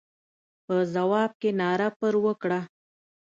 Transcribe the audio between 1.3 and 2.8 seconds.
کې ناره پر وکړه.